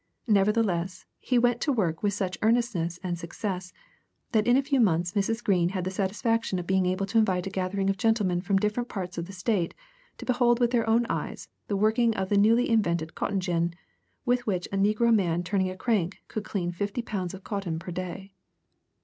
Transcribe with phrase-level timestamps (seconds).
[0.25, 3.71] Nevertheless, he went to work with such earnestness and success,
[4.31, 5.43] that in a few months Mrs.
[5.43, 8.89] Greene had the satisfaction of being able to invite a gathering of gentlemen from different
[8.89, 9.75] parts of the State
[10.17, 13.75] to behold with their own eyes the working of the newly invented cotton gin,
[14.25, 17.91] with which a negro man turning a crank could clean fifty pounds of cotton per
[17.91, 18.33] day.